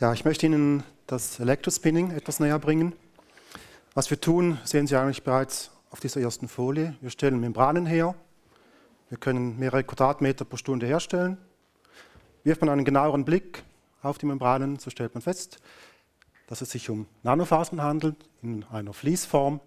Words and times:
Ja, 0.00 0.12
ich 0.12 0.24
möchte 0.24 0.46
Ihnen 0.46 0.84
das 1.08 1.40
Elektrospinning 1.40 2.12
etwas 2.12 2.38
näher 2.38 2.60
bringen. 2.60 2.92
Was 3.94 4.08
wir 4.10 4.20
tun, 4.20 4.56
sehen 4.62 4.86
Sie 4.86 4.94
eigentlich 4.94 5.24
bereits 5.24 5.72
auf 5.90 5.98
dieser 5.98 6.20
ersten 6.20 6.46
Folie. 6.46 6.94
Wir 7.00 7.10
stellen 7.10 7.40
Membranen 7.40 7.84
her. 7.84 8.14
Wir 9.08 9.18
können 9.18 9.58
mehrere 9.58 9.82
Quadratmeter 9.82 10.44
pro 10.44 10.56
Stunde 10.56 10.86
herstellen. 10.86 11.36
Wirft 12.44 12.60
man 12.60 12.70
einen 12.70 12.84
genaueren 12.84 13.24
Blick 13.24 13.64
auf 14.00 14.18
die 14.18 14.26
Membranen, 14.26 14.78
so 14.78 14.88
stellt 14.88 15.14
man 15.14 15.22
fest, 15.22 15.58
dass 16.46 16.60
es 16.60 16.70
sich 16.70 16.88
um 16.90 17.06
Nanofasern 17.24 17.82
handelt, 17.82 18.14
in 18.40 18.62
einer 18.70 18.92
Fließform, 18.92 19.58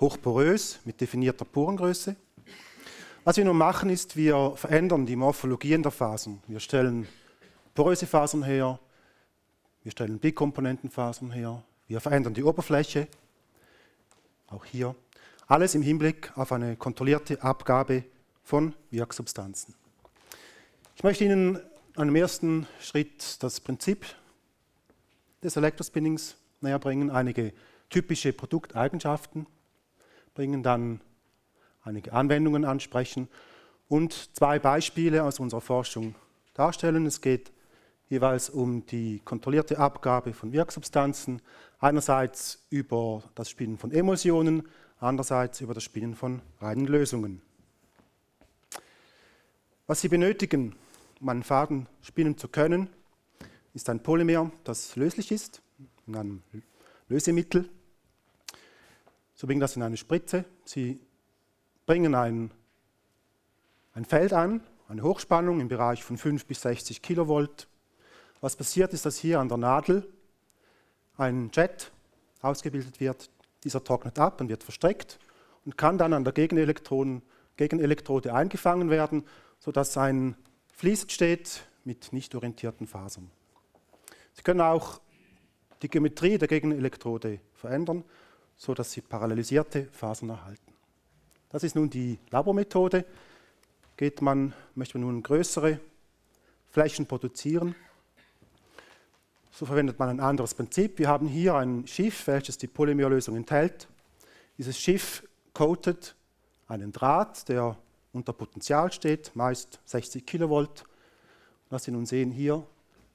hochporös, 0.00 0.80
mit 0.84 1.00
definierter 1.00 1.44
Porengröße. 1.44 2.16
Was 3.22 3.36
wir 3.36 3.44
nun 3.44 3.56
machen, 3.56 3.88
ist, 3.88 4.16
wir 4.16 4.54
verändern 4.56 5.06
die 5.06 5.14
Morphologien 5.14 5.84
der 5.84 5.92
Fasern. 5.92 6.42
Wir 6.48 6.58
stellen 6.58 7.06
poröse 7.76 8.08
Fasern 8.08 8.42
her, 8.42 8.80
wir 9.82 9.92
stellen 9.92 10.18
Bikomponentenfasern 10.18 11.30
her, 11.30 11.62
wir 11.86 12.00
verändern 12.00 12.34
die 12.34 12.42
Oberfläche, 12.42 13.08
auch 14.48 14.64
hier. 14.64 14.94
Alles 15.46 15.74
im 15.74 15.82
Hinblick 15.82 16.36
auf 16.36 16.52
eine 16.52 16.76
kontrollierte 16.76 17.42
Abgabe 17.42 18.04
von 18.42 18.74
Wirksubstanzen. 18.90 19.74
Ich 20.96 21.02
möchte 21.02 21.24
Ihnen 21.24 21.60
einem 21.96 22.16
ersten 22.16 22.66
Schritt 22.80 23.42
das 23.42 23.60
Prinzip 23.60 24.04
des 25.42 25.56
Elektrospinnings 25.56 26.36
näher 26.60 26.78
bringen, 26.78 27.10
einige 27.10 27.52
typische 27.90 28.32
Produkteigenschaften 28.32 29.46
bringen, 30.34 30.62
dann 30.62 31.00
einige 31.82 32.12
Anwendungen 32.12 32.64
ansprechen 32.64 33.28
und 33.88 34.36
zwei 34.36 34.58
Beispiele 34.58 35.24
aus 35.24 35.40
unserer 35.40 35.60
Forschung 35.60 36.14
darstellen. 36.54 37.06
Es 37.06 37.20
geht 37.20 37.52
jeweils 38.08 38.50
um 38.50 38.86
die 38.86 39.20
kontrollierte 39.24 39.78
Abgabe 39.78 40.32
von 40.32 40.52
Wirksubstanzen, 40.52 41.42
einerseits 41.78 42.64
über 42.70 43.22
das 43.34 43.50
Spinnen 43.50 43.78
von 43.78 43.92
Emulsionen, 43.92 44.68
andererseits 44.98 45.60
über 45.60 45.74
das 45.74 45.84
Spinnen 45.84 46.14
von 46.14 46.42
reinen 46.60 46.86
Lösungen. 46.86 47.42
Was 49.86 50.00
Sie 50.00 50.08
benötigen, 50.08 50.74
um 51.20 51.28
einen 51.28 51.42
Faden 51.42 51.86
spinnen 52.02 52.36
zu 52.36 52.48
können, 52.48 52.90
ist 53.74 53.88
ein 53.88 54.02
Polymer, 54.02 54.50
das 54.64 54.96
löslich 54.96 55.30
ist, 55.30 55.62
in 56.06 56.16
einem 56.16 56.42
Lösemittel. 57.08 57.68
So 59.34 59.46
bringen 59.46 59.60
das 59.60 59.76
in 59.76 59.82
eine 59.82 59.96
Spritze. 59.96 60.44
Sie 60.64 61.00
bringen 61.86 62.14
ein, 62.14 62.50
ein 63.94 64.04
Feld 64.04 64.32
an, 64.32 64.62
eine 64.88 65.02
Hochspannung 65.02 65.60
im 65.60 65.68
Bereich 65.68 66.02
von 66.02 66.18
5 66.18 66.44
bis 66.46 66.62
60 66.62 67.02
Kilovolt 67.02 67.68
was 68.40 68.56
passiert 68.56 68.92
ist, 68.92 69.06
dass 69.06 69.18
hier 69.18 69.40
an 69.40 69.48
der 69.48 69.58
Nadel 69.58 70.08
ein 71.16 71.50
Jet 71.52 71.90
ausgebildet 72.40 73.00
wird. 73.00 73.30
Dieser 73.64 73.82
trocknet 73.82 74.18
ab 74.18 74.40
und 74.40 74.48
wird 74.48 74.62
verstreckt 74.62 75.18
und 75.64 75.76
kann 75.76 75.98
dann 75.98 76.12
an 76.12 76.24
der 76.24 76.32
Gegenelektrode 76.32 78.32
eingefangen 78.32 78.90
werden, 78.90 79.24
sodass 79.58 79.96
ein 79.96 80.36
Fließ 80.76 81.02
entsteht 81.02 81.66
mit 81.84 82.12
nicht 82.12 82.34
orientierten 82.34 82.86
Fasern. 82.86 83.30
Sie 84.34 84.42
können 84.42 84.60
auch 84.60 85.00
die 85.82 85.88
Geometrie 85.88 86.38
der 86.38 86.46
Gegenelektrode 86.46 87.40
verändern, 87.54 88.04
sodass 88.56 88.92
Sie 88.92 89.00
parallelisierte 89.00 89.86
Fasern 89.86 90.30
erhalten. 90.30 90.72
Das 91.50 91.64
ist 91.64 91.74
nun 91.74 91.90
die 91.90 92.18
Labormethode. 92.30 93.04
Geht 93.96 94.22
man, 94.22 94.54
möchte 94.74 94.98
man 94.98 95.08
nun 95.08 95.22
größere 95.22 95.80
Flächen 96.70 97.06
produzieren, 97.06 97.74
so 99.58 99.66
verwendet 99.66 99.98
man 99.98 100.08
ein 100.08 100.20
anderes 100.20 100.54
Prinzip. 100.54 101.00
Wir 101.00 101.08
haben 101.08 101.26
hier 101.26 101.56
ein 101.56 101.84
Schiff, 101.84 102.28
welches 102.28 102.58
die 102.58 102.68
Polymerlösung 102.68 103.34
enthält. 103.34 103.88
Dieses 104.56 104.78
Schiff 104.78 105.26
coatet 105.52 106.14
einen 106.68 106.92
Draht, 106.92 107.48
der 107.48 107.76
unter 108.12 108.32
Potential 108.32 108.92
steht, 108.92 109.34
meist 109.34 109.80
60 109.86 110.24
Kilovolt. 110.24 110.84
Was 111.70 111.82
Sie 111.82 111.90
nun 111.90 112.06
sehen 112.06 112.30
hier, 112.30 112.64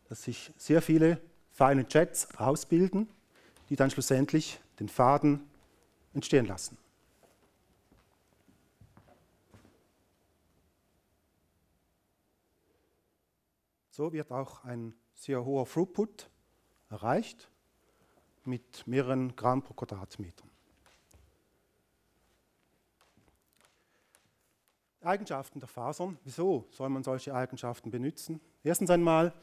dass 0.10 0.24
sich 0.24 0.52
sehr 0.58 0.82
viele 0.82 1.22
feine 1.54 1.86
Jets 1.90 2.36
ausbilden, 2.36 3.08
die 3.70 3.78
dann 3.78 3.90
schlussendlich 3.90 4.60
den 4.82 4.90
Faden 4.90 5.50
entstehen 6.14 6.46
lassen. 6.46 6.78
So 13.92 14.12
wird 14.12 14.30
auch 14.30 14.66
ein 14.66 14.94
sehr 15.14 15.46
hoher 15.46 15.66
Throughput 15.66 16.28
erreicht 16.94 17.50
mit 18.46 18.86
mehreren 18.88 19.36
Gramm 19.36 19.62
pro 19.64 19.74
Quadratmeter. 19.74 20.46
Eigenschaften 25.02 25.60
der 25.60 25.68
Fasern. 25.68 26.18
Wieso 26.24 26.66
soll 26.72 26.90
man 26.90 27.04
solche 27.04 27.34
Eigenschaften 27.34 27.92
benutzen? 27.92 28.40
Erstens 28.64 28.90
einmal, 28.90 29.34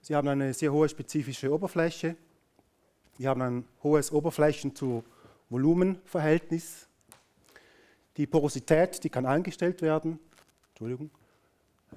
sie 0.00 0.16
haben 0.16 0.26
eine 0.26 0.52
sehr 0.52 0.72
hohe 0.72 0.88
spezifische 0.88 1.52
Oberfläche. 1.52 2.16
Sie 3.18 3.28
haben 3.28 3.42
ein 3.42 3.64
hohes 3.82 4.10
Oberflächen- 4.10 4.74
zu 4.74 5.04
Volumenverhältnis. 5.48 6.88
Die 8.16 8.26
Porosität, 8.26 9.04
die 9.04 9.10
kann 9.10 9.26
eingestellt 9.26 9.80
werden. 9.82 10.18
Entschuldigung. 10.70 11.10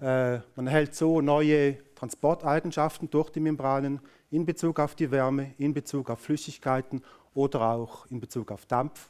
Äh, 0.01 0.39
man 0.55 0.67
erhält 0.67 0.93
so 0.93 1.19
neue 1.21 1.77
Transporteigenschaften 1.99 3.09
durch 3.09 3.29
die 3.29 3.41
Membranen 3.41 3.99
in 4.31 4.45
Bezug 4.45 4.79
auf 4.79 4.95
die 4.95 5.11
Wärme, 5.11 5.53
in 5.57 5.73
Bezug 5.73 6.09
auf 6.09 6.21
Flüssigkeiten 6.21 7.03
oder 7.33 7.61
auch 7.61 8.05
in 8.07 8.21
Bezug 8.21 8.51
auf 8.51 8.65
Dampf. 8.65 9.09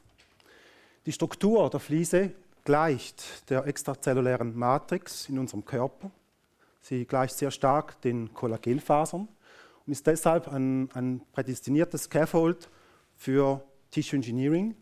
Die 1.05 1.11
Struktur 1.11 1.69
der 1.69 1.79
Fliese 1.79 2.31
gleicht 2.65 3.49
der 3.49 3.67
extrazellulären 3.67 4.57
Matrix 4.57 5.29
in 5.29 5.37
unserem 5.37 5.63
Körper. 5.63 6.09
Sie 6.81 7.05
gleicht 7.05 7.37
sehr 7.37 7.51
stark 7.51 8.01
den 8.01 8.33
Kollagenfasern 8.33 9.27
und 9.85 9.91
ist 9.91 10.07
deshalb 10.07 10.47
ein, 10.47 10.89
ein 10.93 11.21
prädestiniertes 11.31 12.05
Scaffold 12.05 12.69
für 13.15 13.61
Tissue 13.91 14.17
Engineering. 14.17 14.75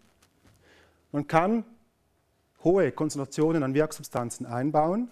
Man 1.11 1.27
kann 1.27 1.65
hohe 2.63 2.89
Konzentrationen 2.93 3.63
an 3.63 3.73
Wirksubstanzen 3.73 4.45
einbauen, 4.45 5.11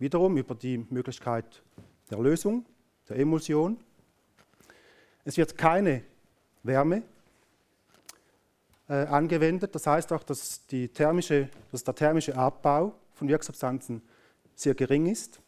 wiederum 0.00 0.36
über 0.36 0.56
die 0.56 0.84
Möglichkeit 0.90 1.62
der 2.12 2.20
Lösung, 2.20 2.66
der 3.08 3.18
Emulsion. 3.18 3.78
Es 5.24 5.36
wird 5.36 5.56
keine 5.56 6.02
Wärme 6.62 7.02
äh, 8.88 9.06
angewendet, 9.06 9.74
das 9.74 9.86
heißt 9.86 10.12
auch, 10.12 10.22
dass, 10.22 10.66
thermische, 10.66 11.48
dass, 11.70 11.84
der 11.84 11.94
thermische 11.94 12.36
Abbau 12.36 12.94
von 13.14 13.28
Wirksubstanzen 13.28 14.02
sehr 14.54 14.74
gering 14.74 15.06
ist. 15.06 15.40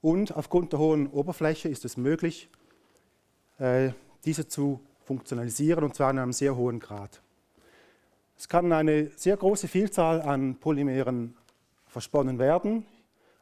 Und 0.00 0.36
aufgrund 0.36 0.72
der 0.72 0.78
hohen 0.78 1.08
Oberfläche 1.08 1.68
ist 1.68 1.84
es 1.84 1.96
möglich, 1.96 2.48
äh, 3.58 3.90
diese 4.24 4.46
zu 4.46 4.80
funktionalisieren, 5.04 5.82
und 5.82 5.96
zwar 5.96 6.12
in 6.12 6.20
einem 6.20 6.32
sehr 6.32 6.54
hohen 6.54 6.78
Grad. 6.78 7.20
Es 8.38 8.48
kann 8.48 8.72
eine 8.72 9.10
sehr 9.16 9.36
große 9.36 9.66
Vielzahl 9.66 10.22
an 10.22 10.56
Polymeren 10.56 11.36
versponnen 11.88 12.38
werden, 12.38 12.86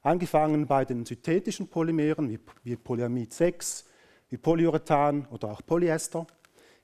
angefangen 0.05 0.67
bei 0.67 0.85
den 0.85 1.05
synthetischen 1.05 1.67
Polymeren 1.67 2.31
wie, 2.31 2.39
wie 2.63 2.77
Polyamid 2.77 3.33
6, 3.33 3.85
wie 4.29 4.37
Polyurethan 4.37 5.27
oder 5.31 5.51
auch 5.51 5.63
Polyester, 5.67 6.27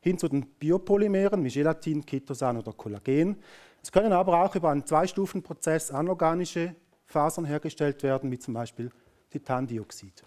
hin 0.01 0.19
zu 0.19 0.29
den 0.29 0.47
Biopolymeren 0.47 1.45
wie 1.45 1.51
Gelatin, 1.51 2.05
Ketosan 2.05 2.57
oder 2.57 2.73
Kollagen. 2.73 3.37
Es 3.83 3.93
können 3.93 4.13
aber 4.13 4.43
auch 4.43 4.57
über 4.57 4.71
einen 4.71 4.87
Zweistufenprozess 4.87 5.91
anorganische 5.91 6.75
Fasern 7.05 7.45
hergestellt 7.45 8.03
werden, 8.03 8.31
wie 8.31 8.39
zum 8.39 8.55
Beispiel 8.55 8.91
Titandioxid. 9.31 10.25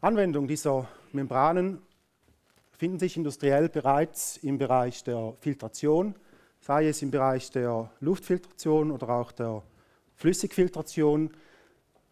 Anwendung 0.00 0.46
dieser 0.46 0.88
Membranen 1.12 1.82
finden 2.72 2.98
sich 2.98 3.16
industriell 3.16 3.68
bereits 3.68 4.38
im 4.38 4.56
Bereich 4.56 5.04
der 5.04 5.34
Filtration, 5.40 6.14
sei 6.66 6.88
es 6.88 7.00
im 7.00 7.12
Bereich 7.12 7.52
der 7.52 7.92
Luftfiltration 8.00 8.90
oder 8.90 9.08
auch 9.10 9.30
der 9.30 9.62
Flüssigfiltration. 10.16 11.30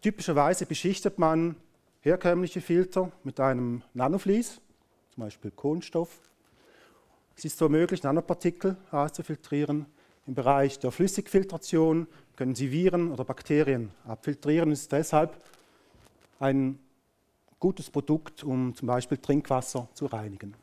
Typischerweise 0.01 0.65
beschichtet 0.65 1.19
man 1.19 1.57
herkömmliche 1.99 2.61
Filter 2.61 3.11
mit 3.25 3.37
einem 3.41 3.83
Nanoflies, 3.93 4.61
zum 5.13 5.23
Beispiel 5.23 5.51
Kohlenstoff. 5.51 6.21
Es 7.35 7.43
ist 7.43 7.57
so 7.57 7.67
möglich, 7.67 8.01
Nanopartikel 8.03 8.77
auszufiltrieren. 8.91 9.87
Im 10.25 10.35
Bereich 10.35 10.79
der 10.79 10.91
Flüssigfiltration 10.91 12.07
können 12.37 12.55
Sie 12.55 12.71
Viren 12.71 13.11
oder 13.11 13.25
Bakterien 13.25 13.91
abfiltrieren. 14.07 14.71
Es 14.71 14.83
ist 14.83 14.91
deshalb 14.93 15.35
ein 16.39 16.79
gutes 17.59 17.89
Produkt, 17.89 18.45
um 18.45 18.73
zum 18.73 18.87
Beispiel 18.87 19.17
Trinkwasser 19.17 19.89
zu 19.93 20.05
reinigen. 20.05 20.55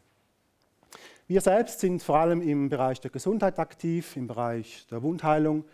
Wir 1.32 1.40
selbst 1.40 1.80
sind 1.80 2.02
vor 2.02 2.18
allem 2.18 2.42
im 2.42 2.68
Bereich 2.68 3.00
der 3.00 3.10
Gesundheit 3.10 3.58
aktiv, 3.58 4.18
im 4.18 4.26
Bereich 4.26 4.86
der 4.90 5.02
Wundheilung, 5.02 5.64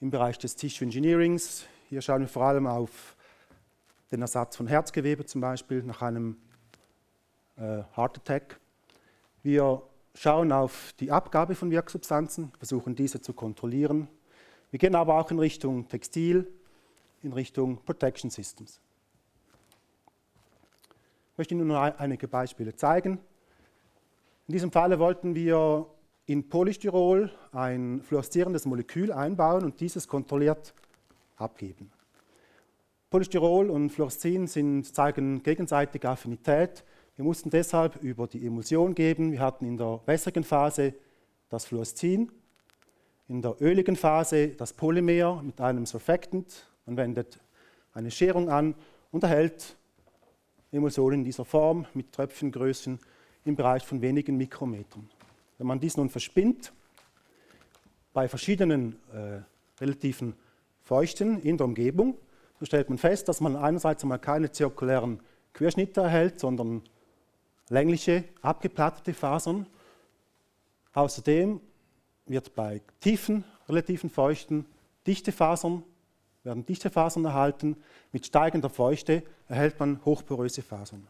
im 0.00 0.12
Bereich 0.12 0.38
des 0.38 0.54
Tissue 0.54 0.84
Engineerings. 0.84 1.66
Hier 1.88 2.00
schauen 2.00 2.20
wir 2.20 2.28
vor 2.28 2.44
allem 2.44 2.68
auf 2.68 3.16
den 4.12 4.22
Ersatz 4.22 4.54
von 4.54 4.68
Herzgewebe 4.68 5.26
zum 5.26 5.40
Beispiel 5.40 5.82
nach 5.82 6.02
einem 6.02 6.36
äh, 7.56 7.82
Heart 7.96 8.18
Attack. 8.18 8.60
Wir 9.42 9.82
schauen 10.14 10.52
auf 10.52 10.94
die 11.00 11.10
Abgabe 11.10 11.56
von 11.56 11.72
Wirksubstanzen, 11.72 12.52
versuchen 12.56 12.94
diese 12.94 13.20
zu 13.20 13.32
kontrollieren. 13.32 14.06
Wir 14.70 14.78
gehen 14.78 14.94
aber 14.94 15.18
auch 15.18 15.32
in 15.32 15.40
Richtung 15.40 15.88
Textil, 15.88 16.46
in 17.24 17.32
Richtung 17.32 17.78
Protection 17.78 18.30
Systems. 18.30 18.80
Ich 21.32 21.38
möchte 21.38 21.54
Ihnen 21.54 21.66
nur 21.66 21.80
einige 21.98 22.28
Beispiele 22.28 22.76
zeigen. 22.76 23.18
In 24.48 24.52
diesem 24.52 24.72
Falle 24.72 24.98
wollten 24.98 25.36
wir 25.36 25.86
in 26.26 26.48
Polystyrol 26.48 27.30
ein 27.52 28.02
fluoreszierendes 28.02 28.66
Molekül 28.66 29.12
einbauen 29.12 29.64
und 29.64 29.80
dieses 29.80 30.08
kontrolliert 30.08 30.74
abgeben. 31.36 31.92
Polystyrol 33.08 33.70
und 33.70 33.90
Fluoreszin 33.90 34.48
sind, 34.48 34.84
zeigen 34.84 35.42
gegenseitige 35.42 36.08
Affinität. 36.08 36.82
Wir 37.14 37.24
mussten 37.24 37.50
deshalb 37.50 38.02
über 38.02 38.26
die 38.26 38.44
Emulsion 38.44 38.94
geben. 38.94 39.30
Wir 39.30 39.40
hatten 39.40 39.64
in 39.64 39.76
der 39.76 40.00
wässrigen 40.06 40.44
Phase 40.44 40.94
das 41.48 41.66
Fluoreszin, 41.66 42.32
in 43.28 43.42
der 43.42 43.54
öligen 43.60 43.94
Phase 43.94 44.48
das 44.48 44.72
Polymer 44.72 45.40
mit 45.42 45.60
einem 45.60 45.86
Surfactant. 45.86 46.66
Man 46.86 46.96
wendet 46.96 47.38
eine 47.92 48.10
Scherung 48.10 48.48
an 48.48 48.74
und 49.12 49.22
erhält 49.22 49.76
Emulsionen 50.72 51.20
in 51.20 51.24
dieser 51.24 51.44
Form 51.44 51.86
mit 51.94 52.12
Tröpfchengrößen 52.12 52.98
im 53.44 53.56
Bereich 53.56 53.84
von 53.84 54.00
wenigen 54.00 54.36
Mikrometern. 54.36 55.08
Wenn 55.58 55.66
man 55.66 55.80
dies 55.80 55.96
nun 55.96 56.08
verspinnt, 56.08 56.72
bei 58.12 58.28
verschiedenen 58.28 58.96
äh, 59.12 59.40
relativen 59.80 60.34
Feuchten 60.82 61.40
in 61.40 61.56
der 61.56 61.66
Umgebung, 61.66 62.16
so 62.58 62.66
stellt 62.66 62.88
man 62.88 62.98
fest, 62.98 63.28
dass 63.28 63.40
man 63.40 63.56
einerseits 63.56 64.02
einmal 64.02 64.18
keine 64.18 64.50
zirkulären 64.50 65.20
Querschnitte 65.52 66.02
erhält, 66.02 66.40
sondern 66.40 66.82
längliche, 67.68 68.24
abgeplattete 68.42 69.14
Fasern. 69.14 69.66
Außerdem 70.92 71.60
wird 72.26 72.54
bei 72.54 72.82
tiefen, 73.00 73.44
relativen 73.68 74.10
Feuchten 74.10 74.66
dichte 75.06 75.32
Fasern, 75.32 75.82
werden 76.44 76.66
dichte 76.66 76.90
Fasern 76.90 77.24
erhalten. 77.24 77.76
Mit 78.12 78.26
steigender 78.26 78.70
Feuchte 78.70 79.22
erhält 79.48 79.78
man 79.80 80.04
hochporöse 80.04 80.62
Fasern. 80.62 81.06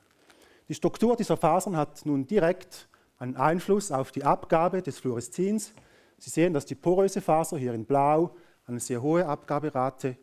Die 0.68 0.74
Struktur 0.74 1.16
dieser 1.16 1.36
Fasern 1.36 1.76
hat 1.76 2.06
nun 2.06 2.26
direkt 2.26 2.88
einen 3.18 3.36
Einfluss 3.36 3.92
auf 3.92 4.12
die 4.12 4.24
Abgabe 4.24 4.82
des 4.82 4.98
Fluoreszins. 4.98 5.72
Sie 6.18 6.30
sehen, 6.30 6.54
dass 6.54 6.66
die 6.66 6.74
poröse 6.74 7.20
Faser 7.20 7.58
hier 7.58 7.74
in 7.74 7.84
Blau 7.84 8.34
eine 8.66 8.80
sehr 8.80 9.02
hohe 9.02 9.26
Abgaberate 9.26 10.16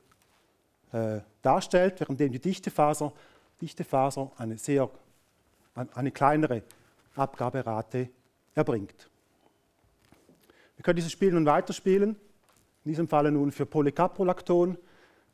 äh, 0.91 1.19
darstellt, 1.41 1.99
währenddem 1.99 2.31
die 2.31 2.39
dichte 2.39 2.71
Faser, 2.71 3.13
dichte 3.61 3.83
Faser 3.83 4.31
eine, 4.37 4.57
sehr, 4.57 4.89
eine 5.93 6.11
kleinere 6.11 6.63
Abgaberate 7.15 8.09
erbringt. 8.55 9.09
Wir 10.77 10.83
können 10.83 10.95
dieses 10.95 11.11
Spiel 11.11 11.33
nun 11.33 11.45
weiterspielen, 11.45 12.15
in 12.85 12.89
diesem 12.91 13.07
Falle 13.07 13.31
nun 13.31 13.51
für 13.51 13.65
Polycaprolacton. 13.65 14.77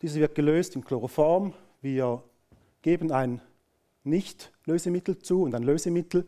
Dieses 0.02 0.18
wird 0.18 0.34
gelöst 0.36 0.75
in 0.75 0.84
Chloroform. 0.84 1.54
Wir 1.81 2.24
geben 2.81 3.12
ein 3.12 3.42
Nicht-Lösemittel 4.06 5.19
zu 5.19 5.44
und 5.44 5.56
ein 5.56 5.63
Lösemittel, 5.63 6.25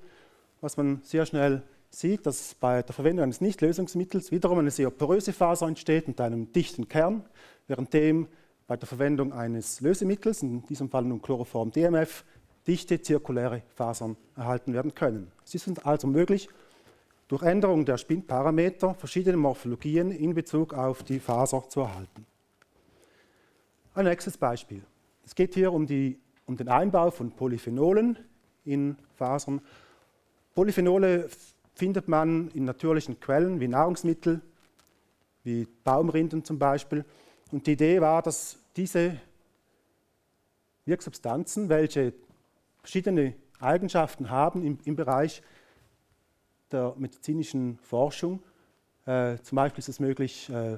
was 0.62 0.78
man 0.78 1.02
sehr 1.04 1.26
schnell 1.26 1.64
sieht, 1.90 2.26
dass 2.26 2.56
bei 2.56 2.82
der 2.82 2.94
Verwendung 2.94 3.24
eines 3.24 3.42
Nicht-Lösungsmittels 3.42 4.32
wiederum 4.32 4.60
eine 4.60 4.72
sehr 4.72 4.90
poröse 4.90 5.34
Faser 5.34 5.68
entsteht 5.68 6.08
mit 6.08 6.20
einem 6.20 6.52
dichten 6.52 6.88
Kern, 6.88 7.24
währenddem 7.68 8.28
bei 8.68 8.76
der 8.76 8.88
Verwendung 8.88 9.32
eines 9.32 9.80
Lösemittels, 9.82 10.44
in 10.44 10.66
diesem 10.66 10.90
Fall 10.90 11.04
nun 11.04 11.22
Chloroform 11.22 11.72
DMF, 11.72 12.26
dichte 12.68 13.02
zirkuläre 13.02 13.64
Fasern 13.76 14.18
erhalten 14.36 14.74
werden 14.74 14.94
können. 14.94 15.32
Es 15.46 15.56
ist 15.56 15.86
also 15.86 16.08
möglich, 16.08 16.50
durch 17.30 17.44
Änderung 17.44 17.86
der 17.86 17.98
Spinparameter 17.98 18.94
verschiedene 18.94 19.38
Morphologien 19.38 20.12
in 20.12 20.34
Bezug 20.34 20.74
auf 20.74 21.04
die 21.04 21.20
Faser 21.20 21.64
zu 21.70 21.82
erhalten. 21.82 22.26
Ein 23.94 24.06
nächstes 24.06 24.38
Beispiel. 24.38 24.84
Es 25.26 25.34
geht 25.34 25.54
hier 25.54 25.74
um, 25.74 25.86
die, 25.88 26.20
um 26.48 26.58
den 26.58 26.70
Einbau 26.70 27.12
von 27.12 27.32
Polyphenolen 27.32 28.18
in 28.66 28.98
Fasern. 29.16 29.62
Polyphenole 30.56 31.30
findet 31.76 32.08
man 32.08 32.50
in 32.56 32.64
natürlichen 32.64 33.20
Quellen 33.20 33.60
wie 33.60 33.68
Nahrungsmittel, 33.68 34.42
wie 35.44 35.68
Baumrinden 35.84 36.44
zum 36.44 36.58
Beispiel. 36.58 37.06
Und 37.52 37.68
die 37.68 37.74
Idee 37.74 38.02
war, 38.02 38.24
dass 38.24 38.58
diese 38.76 39.18
Wirksubstanzen, 40.86 41.70
welche 41.70 42.14
verschiedene 42.80 43.36
Eigenschaften 43.60 44.30
haben 44.30 44.64
im, 44.64 44.80
im 44.86 44.96
Bereich 44.96 45.44
der 46.72 46.94
medizinischen 46.98 47.78
Forschung, 47.84 48.42
äh, 49.06 49.38
zum 49.44 49.58
Beispiel 49.58 49.80
ist 49.80 49.90
es 49.90 50.00
möglich, 50.00 50.50
äh, 50.50 50.78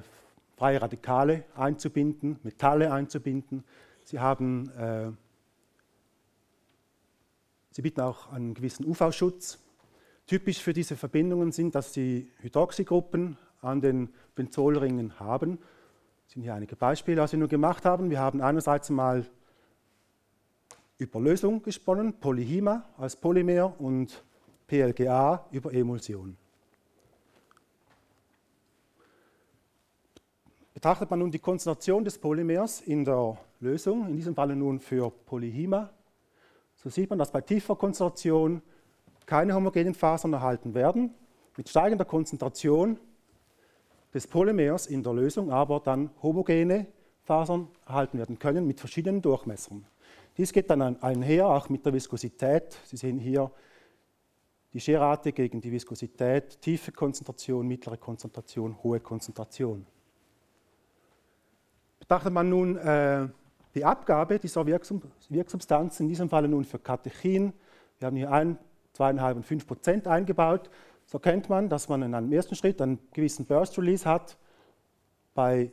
freie 0.56 0.82
Radikale 0.82 1.44
einzubinden, 1.56 2.38
Metalle 2.42 2.92
einzubinden. 2.92 3.64
Sie, 4.04 4.20
haben, 4.20 4.70
äh, 4.78 5.10
sie 7.70 7.82
bieten 7.82 8.00
auch 8.00 8.32
einen 8.32 8.54
gewissen 8.54 8.86
UV-Schutz. 8.86 9.58
Typisch 10.26 10.62
für 10.62 10.72
diese 10.72 10.96
Verbindungen 10.96 11.52
sind, 11.52 11.74
dass 11.74 11.92
sie 11.92 12.30
Hydroxygruppen 12.40 13.36
an 13.60 13.80
den 13.80 14.10
Benzolringen 14.34 15.18
haben 15.18 15.58
das 16.30 16.34
sind 16.34 16.42
hier 16.44 16.54
einige 16.54 16.76
Beispiele, 16.76 17.20
was 17.20 17.32
wir 17.32 17.40
nun 17.40 17.48
gemacht 17.48 17.84
haben. 17.84 18.08
Wir 18.08 18.20
haben 18.20 18.40
einerseits 18.40 18.88
mal 18.88 19.26
über 20.96 21.18
Lösung 21.18 21.60
gesponnen, 21.60 22.20
Polyhima 22.20 22.84
als 22.96 23.16
Polymer 23.16 23.74
und 23.80 24.22
PLGA 24.68 25.44
über 25.50 25.74
Emulsion. 25.74 26.36
Betrachtet 30.72 31.10
man 31.10 31.18
nun 31.18 31.32
die 31.32 31.40
Konzentration 31.40 32.04
des 32.04 32.16
Polymers 32.16 32.80
in 32.82 33.04
der 33.04 33.36
Lösung, 33.58 34.06
in 34.06 34.14
diesem 34.14 34.36
Falle 34.36 34.54
nun 34.54 34.78
für 34.78 35.10
Polyhima, 35.10 35.90
so 36.82 36.88
sieht 36.88 37.10
man, 37.10 37.18
dass 37.18 37.30
bei 37.30 37.42
tiefer 37.42 37.76
Konzentration 37.76 38.62
keine 39.26 39.54
homogenen 39.54 39.94
Fasern 39.94 40.32
erhalten 40.32 40.74
werden. 40.74 41.14
Mit 41.56 41.68
steigender 41.68 42.06
Konzentration 42.06 42.98
des 44.14 44.26
Polymers 44.26 44.86
in 44.86 45.02
der 45.02 45.12
Lösung 45.12 45.50
aber 45.50 45.80
dann 45.80 46.10
homogene 46.22 46.86
Fasern 47.22 47.68
erhalten 47.86 48.18
werden 48.18 48.38
können 48.38 48.66
mit 48.66 48.80
verschiedenen 48.80 49.20
Durchmessern. 49.20 49.84
Dies 50.38 50.52
geht 50.52 50.70
dann 50.70 51.02
einher 51.02 51.48
auch 51.48 51.68
mit 51.68 51.84
der 51.84 51.92
Viskosität. 51.92 52.78
Sie 52.84 52.96
sehen 52.96 53.18
hier 53.18 53.50
die 54.72 54.80
Scherrate 54.80 55.32
gegen 55.32 55.60
die 55.60 55.70
Viskosität, 55.70 56.62
tiefe 56.62 56.92
Konzentration, 56.92 57.66
mittlere 57.66 57.98
Konzentration, 57.98 58.82
hohe 58.82 59.00
Konzentration. 59.00 59.84
Betrachtet 61.98 62.32
man 62.32 62.48
nun 62.48 62.76
äh, 62.78 63.28
die 63.74 63.84
Abgabe 63.84 64.38
dieser 64.38 64.66
Wirksubstanzen, 64.66 66.04
in 66.04 66.08
diesem 66.08 66.28
Fall 66.28 66.48
nun 66.48 66.64
für 66.64 66.78
Katechin, 66.78 67.52
wir 67.98 68.06
haben 68.06 68.16
hier 68.16 68.32
1, 68.32 68.58
2,5 68.96 69.34
und 69.34 69.46
5 69.46 69.66
Prozent 69.66 70.06
eingebaut, 70.06 70.70
so 71.06 71.18
kennt 71.18 71.48
man, 71.48 71.68
dass 71.68 71.88
man 71.88 72.02
in 72.02 72.14
einem 72.14 72.32
ersten 72.32 72.54
Schritt 72.54 72.80
einen 72.80 72.98
gewissen 73.12 73.44
Burst 73.46 73.78
Release 73.78 74.08
hat, 74.08 74.36
bei 75.34 75.72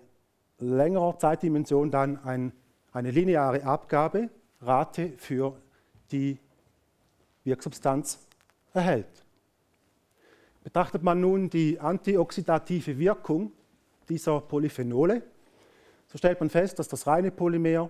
längerer 0.59 1.17
Zeitdimension 1.17 1.91
dann 1.91 2.17
ein, 2.23 2.53
eine 2.91 3.11
lineare 3.11 3.63
Abgaberate 3.63 5.13
für 5.17 5.57
die 6.11 6.39
Wirksubstanz 7.43 8.27
erhält. 8.73 9.25
Betrachtet 10.63 11.03
man 11.03 11.21
nun 11.21 11.49
die 11.49 11.79
antioxidative 11.79 12.97
Wirkung 12.97 13.51
dieser 14.09 14.41
Polyphenole, 14.41 15.23
so 16.07 16.17
stellt 16.17 16.39
man 16.39 16.49
fest, 16.49 16.79
dass 16.79 16.87
das 16.87 17.05
reine 17.05 17.31
Polymer 17.31 17.89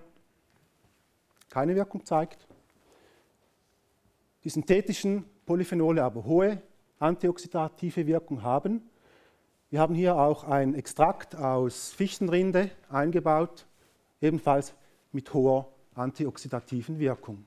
keine 1.48 1.74
Wirkung 1.74 2.04
zeigt, 2.04 2.46
die 4.44 4.50
synthetischen 4.50 5.24
Polyphenole 5.46 6.02
aber 6.02 6.24
hohe 6.24 6.62
antioxidative 6.98 8.06
Wirkung 8.06 8.42
haben. 8.42 8.82
Wir 9.70 9.80
haben 9.80 9.94
hier 9.94 10.16
auch 10.16 10.44
ein 10.44 10.74
Extrakt 10.74 11.36
aus 11.36 11.90
Fichtenrinde 11.90 12.70
eingebaut, 12.88 13.66
ebenfalls 14.20 14.74
mit 15.12 15.32
hoher 15.32 15.68
antioxidativen 15.94 16.98
Wirkung. 16.98 17.46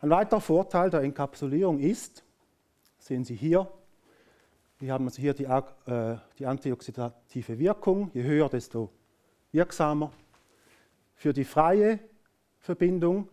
Ein 0.00 0.10
weiterer 0.10 0.40
Vorteil 0.40 0.90
der 0.90 1.00
Enkapsulierung 1.00 1.78
ist, 1.78 2.24
sehen 2.98 3.24
Sie 3.24 3.34
hier, 3.34 3.70
wir 4.78 4.92
haben 4.92 5.06
also 5.06 5.20
hier 5.20 5.34
die, 5.34 5.44
äh, 5.44 6.16
die 6.38 6.46
antioxidative 6.46 7.58
Wirkung, 7.58 8.10
je 8.12 8.22
höher, 8.22 8.48
desto 8.48 8.90
wirksamer. 9.54 10.12
Für 11.14 11.32
die 11.32 11.44
freie 11.44 12.00
Verbindung 12.58 13.28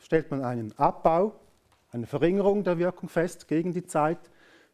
stellt 0.00 0.30
man 0.30 0.42
einen 0.42 0.76
Abbau, 0.78 1.38
eine 1.92 2.06
Verringerung 2.06 2.64
der 2.64 2.78
Wirkung 2.78 3.08
fest 3.08 3.46
gegen 3.46 3.72
die 3.72 3.84
Zeit. 3.84 4.18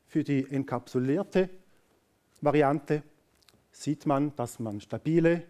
Für 0.07 0.25
die 0.25 0.51
enkapsulierte 0.51 1.51
Variante 2.41 3.03
sieht 3.73 4.07
man, 4.07 4.35
dass 4.37 4.59
man 4.59 4.81
stabile 4.81 5.43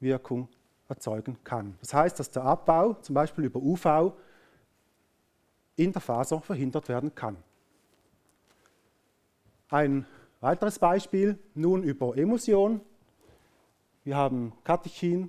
Wirkung 0.00 0.48
erzeugen 0.88 1.38
kann. 1.44 1.76
Das 1.80 1.94
heißt, 1.94 2.18
dass 2.18 2.30
der 2.30 2.44
Abbau 2.44 2.94
zum 2.94 3.14
Beispiel 3.14 3.44
über 3.44 3.60
UV 3.60 4.14
in 5.76 5.92
der 5.92 6.00
Faser 6.00 6.40
verhindert 6.40 6.88
werden 6.88 7.14
kann. 7.14 7.36
Ein 9.68 10.06
weiteres 10.40 10.78
Beispiel 10.78 11.38
nun 11.54 11.82
über 11.82 12.16
Emulsion. 12.16 12.80
Wir 14.02 14.16
haben 14.16 14.54
Katechin 14.64 15.28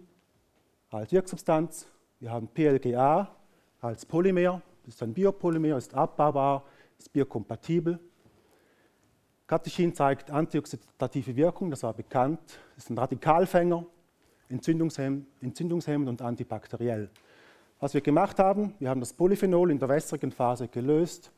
als 0.92 1.12
Wirksubstanz, 1.12 1.88
wir 2.22 2.32
haben 2.32 2.48
PLGA 2.48 3.30
als 3.82 4.06
Polymer, 4.06 4.62
das 4.86 4.96
ist 4.96 5.04
ein 5.04 5.14
Biopolymer, 5.14 5.76
ist 5.76 5.94
abbaubar, 5.94 6.64
ist 6.98 7.12
biokompatibel. 7.12 8.00
Katechin 9.46 9.94
zeigt 9.94 10.32
antioxidative 10.32 11.36
Wirkung, 11.36 11.70
das 11.70 11.84
war 11.84 11.94
bekannt, 11.94 12.40
ist 12.78 12.90
ein 12.90 12.98
Radikalfänger, 12.98 13.86
entzündungshemmend 14.48 16.08
und 16.08 16.22
antibakteriell. 16.22 17.10
Was 17.82 17.94
wir 17.94 18.00
gemacht 18.00 18.40
haben, 18.40 18.74
wir 18.80 18.90
haben 18.90 19.02
das 19.02 19.12
Polyphenol 19.12 19.70
in 19.70 19.80
der 19.80 19.90
wässrigen 19.90 20.32
Phase 20.32 20.70
gelöst, 20.70 21.34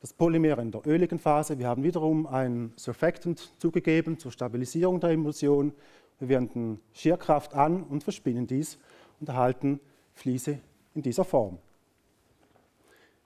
das 0.00 0.12
Polymer 0.12 0.58
in 0.58 0.70
der 0.70 0.86
öligen 0.86 1.18
Phase. 1.18 1.58
Wir 1.58 1.66
haben 1.66 1.82
wiederum 1.82 2.28
ein 2.28 2.72
Surfactant 2.76 3.52
zugegeben 3.58 4.16
zur 4.16 4.30
Stabilisierung 4.30 5.00
der 5.00 5.10
Emulsion. 5.10 5.72
Wir 6.18 6.28
wenden 6.28 6.80
Schierkraft 6.92 7.54
an 7.54 7.82
und 7.82 8.02
verspinnen 8.02 8.46
dies 8.46 8.78
und 9.20 9.28
erhalten 9.28 9.80
Fliese 10.14 10.60
in 10.94 11.02
dieser 11.02 11.24
Form. 11.24 11.58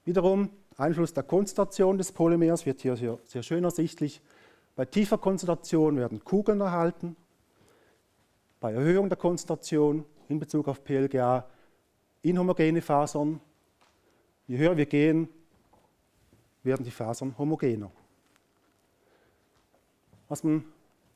Wiederum 0.04 0.50
Einfluss 0.76 1.12
der 1.12 1.23
Konzentration 1.23 1.99
des 1.99 2.11
Polymers 2.11 2.66
wird 2.66 2.80
hier 2.80 2.97
sehr, 2.97 3.42
schön 3.42 3.64
ersichtlich. 3.64 4.20
Bei 4.75 4.85
tiefer 4.85 5.18
Konzentration 5.18 5.97
werden 5.97 6.25
Kugeln 6.25 6.61
erhalten. 6.61 7.16
Bei 8.61 8.73
Erhöhung 8.73 9.09
der 9.09 9.18
Konzentration 9.18 10.04
in 10.28 10.38
Bezug 10.38 10.68
auf 10.68 10.82
PLGA 10.82 11.47
inhomogene 12.23 12.82
Fasern. 12.82 13.40
Je 14.47 14.59
höher 14.59 14.76
wir 14.76 14.87
gehen, 14.87 15.28
werden 16.62 16.85
die 16.85 16.90
Fasern 16.90 17.37
homogener. 17.38 17.90
Was 20.28 20.42
man 20.44 20.64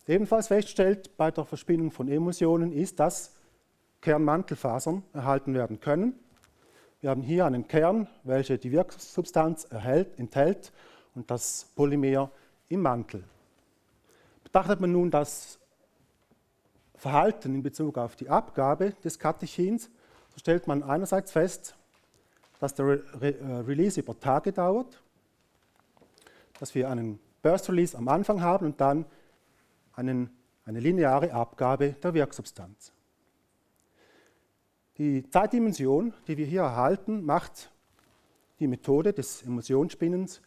ebenfalls 0.06 0.48
feststellt 0.48 1.16
bei 1.16 1.30
der 1.30 1.44
Verspinnung 1.44 1.90
von 1.90 2.08
Emulsionen 2.08 2.72
ist, 2.72 3.00
dass 3.00 3.34
Kernmantelfasern 4.00 5.02
erhalten 5.12 5.54
werden 5.54 5.80
können. 5.80 6.18
Wir 7.00 7.10
haben 7.10 7.22
hier 7.22 7.46
einen 7.46 7.68
Kern, 7.68 8.08
welcher 8.22 8.58
die 8.58 8.72
Wirksubstanz 8.72 9.64
erhält, 9.64 10.18
enthält 10.18 10.72
und 11.14 11.30
das 11.30 11.70
Polymer 11.74 12.30
im 12.68 12.80
Mantel. 12.80 13.24
Betrachtet 14.42 14.80
man 14.80 14.92
nun 14.92 15.10
das 15.10 15.58
Verhalten 16.96 17.54
in 17.54 17.62
Bezug 17.62 17.98
auf 17.98 18.16
die 18.16 18.28
Abgabe 18.28 18.94
des 19.04 19.18
Katechins, 19.18 19.90
so 20.30 20.38
stellt 20.38 20.66
man 20.66 20.82
einerseits 20.82 21.32
fest, 21.32 21.76
dass 22.60 22.74
der 22.74 22.86
Re 22.86 23.04
Re 23.20 23.38
äh, 23.38 23.56
Release 23.66 24.00
über 24.00 24.18
Tage 24.18 24.52
dauert, 24.52 25.02
dass 26.58 26.74
wir 26.74 26.88
einen 26.88 27.18
Burst 27.42 27.68
Release 27.68 27.96
am 27.96 28.08
Anfang 28.08 28.40
haben 28.40 28.66
und 28.66 28.80
dann 28.80 29.04
einen, 29.96 30.30
eine 30.64 30.80
lineare 30.80 31.32
Abgabe 31.32 31.92
der 32.02 32.14
Wirksubstanz. 32.14 32.92
Die 34.98 35.28
Zeitdimension, 35.28 36.14
die 36.28 36.36
wir 36.36 36.46
hier 36.46 36.62
erhalten, 36.62 37.24
macht 37.24 37.72
die 38.60 38.68
Methode 38.68 39.12
des 39.12 39.42
Emulsionsspinnens 39.42 40.40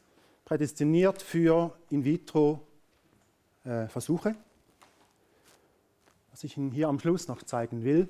prädestiniert 0.45 1.21
für 1.21 1.77
In-vitro-Versuche. 1.89 4.29
Äh, 4.29 4.35
Was 6.31 6.45
ich 6.45 6.55
Ihnen 6.55 6.71
hier 6.71 6.87
am 6.87 6.99
Schluss 6.99 7.27
noch 7.27 7.43
zeigen 7.43 7.83
will, 7.83 8.07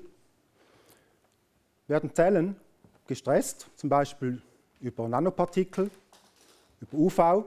werden 1.88 2.14
Zellen 2.14 2.54
gestresst, 3.08 3.68
zum 3.74 3.90
Beispiel 3.90 4.40
über 4.80 5.08
Nanopartikel, 5.08 5.90
über 6.80 6.96
UV. 6.96 7.44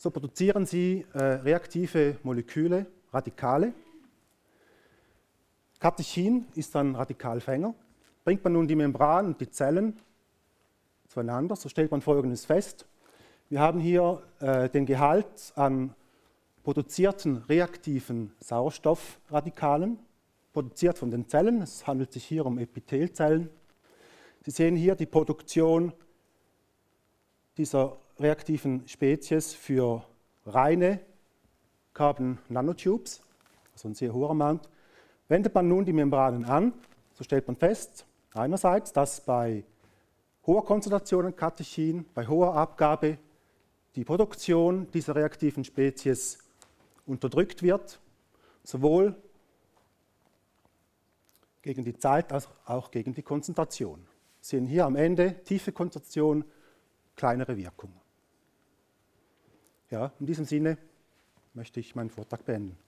So 0.00 0.12
produzieren 0.12 0.64
sie 0.64 1.04
äh, 1.12 1.18
reaktive 1.18 2.18
Moleküle, 2.22 2.86
Radikale. 3.12 3.72
Katechin 5.80 6.46
ist 6.54 6.76
ein 6.76 6.94
Radikalfänger. 6.94 7.74
Bringt 8.22 8.44
man 8.44 8.52
nun 8.52 8.68
die 8.68 8.76
Membran 8.76 9.26
und 9.26 9.40
die 9.40 9.50
Zellen 9.50 9.98
zueinander, 11.08 11.56
so 11.56 11.68
stellt 11.68 11.90
man 11.90 12.00
Folgendes 12.00 12.44
fest. 12.44 12.86
Wir 13.48 13.58
haben 13.58 13.80
hier 13.80 14.22
äh, 14.38 14.68
den 14.68 14.86
Gehalt 14.86 15.52
an 15.56 15.92
produzierten 16.62 17.38
reaktiven 17.48 18.32
Sauerstoffradikalen 18.38 19.98
produziert 20.52 20.96
von 20.96 21.10
den 21.10 21.26
Zellen. 21.26 21.60
Es 21.60 21.88
handelt 21.88 22.12
sich 22.12 22.24
hier 22.24 22.46
um 22.46 22.60
Epithelzellen. 22.60 23.50
Sie 24.44 24.52
sehen 24.52 24.76
hier 24.76 24.94
die 24.94 25.06
Produktion 25.06 25.92
dieser 27.58 27.96
reaktiven 28.18 28.86
Spezies 28.86 29.52
für 29.52 30.04
reine 30.46 31.00
Carbon 31.92 32.38
Nanotubes, 32.48 33.20
also 33.72 33.88
ein 33.88 33.94
sehr 33.94 34.14
hoher 34.14 34.30
Amount. 34.30 34.68
Wendet 35.26 35.54
man 35.54 35.68
nun 35.68 35.84
die 35.84 35.92
Membranen 35.92 36.44
an, 36.44 36.72
so 37.14 37.24
stellt 37.24 37.48
man 37.48 37.56
fest, 37.56 38.06
einerseits, 38.32 38.92
dass 38.92 39.20
bei 39.20 39.64
hoher 40.46 40.64
Konzentration 40.64 41.26
an 41.26 41.36
Katechin, 41.36 42.06
bei 42.14 42.26
hoher 42.28 42.54
Abgabe 42.54 43.18
die 43.96 44.04
Produktion 44.04 44.88
dieser 44.92 45.16
reaktiven 45.16 45.64
Spezies 45.64 46.38
unterdrückt 47.06 47.62
wird, 47.62 47.98
sowohl 48.62 49.16
gegen 51.62 51.84
die 51.84 51.98
Zeit 51.98 52.32
als 52.32 52.48
auch 52.64 52.92
gegen 52.92 53.14
die 53.14 53.22
Konzentration. 53.22 54.06
Sie 54.40 54.56
sehen 54.56 54.66
hier 54.66 54.86
am 54.86 54.94
Ende 54.94 55.42
tiefe 55.42 55.72
Konzentration, 55.72 56.44
kleinere 57.18 57.56
Wirkung. 57.56 57.92
Ja, 59.90 60.12
in 60.20 60.26
diesem 60.26 60.44
Sinne 60.44 60.78
möchte 61.52 61.80
ich 61.80 61.94
meinen 61.94 62.10
Vortrag 62.10 62.44
beenden. 62.44 62.78